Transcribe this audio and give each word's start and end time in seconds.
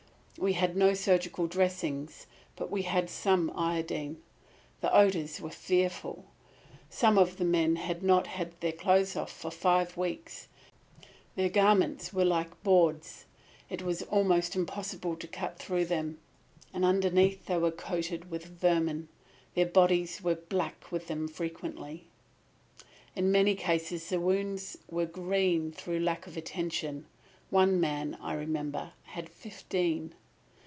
"We 0.37 0.53
had 0.53 0.75
no 0.75 0.95
surgical 0.95 1.45
dressings, 1.45 2.25
but 2.55 2.71
we 2.71 2.81
had 2.81 3.11
some 3.11 3.51
iodine. 3.53 4.23
The 4.79 4.91
odours 4.91 5.39
were 5.39 5.51
fearful. 5.51 6.25
Some 6.89 7.19
of 7.19 7.37
the 7.37 7.45
men 7.45 7.75
had 7.75 8.01
not 8.01 8.25
had 8.25 8.59
their 8.59 8.71
clothes 8.71 9.15
off 9.15 9.31
for 9.31 9.51
five 9.51 9.95
weeks. 9.97 10.47
Their 11.35 11.49
garments 11.49 12.11
were 12.11 12.25
like 12.25 12.63
boards. 12.63 13.25
It 13.69 13.83
was 13.83 14.01
almost 14.03 14.55
impossible 14.55 15.15
to 15.17 15.27
cut 15.27 15.59
through 15.59 15.85
them. 15.85 16.17
And 16.73 16.83
underneath 16.83 17.45
they 17.45 17.59
were 17.59 17.69
coated 17.69 18.31
with 18.31 18.45
vermin. 18.45 19.09
Their 19.53 19.67
bodies 19.67 20.23
were 20.23 20.33
black 20.35 20.91
with 20.91 21.05
them 21.05 21.27
frequently. 21.27 22.07
"In 23.15 23.31
many 23.31 23.53
cases 23.53 24.09
the 24.09 24.19
wounds 24.19 24.75
were 24.89 25.05
green 25.05 25.71
through 25.71 25.99
lack 25.99 26.25
of 26.25 26.35
attention. 26.35 27.05
One 27.51 27.79
man, 27.79 28.17
I 28.19 28.33
remember, 28.33 28.93
had 29.03 29.29
fifteen. 29.29 30.15